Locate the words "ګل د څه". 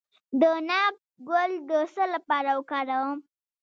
1.29-2.03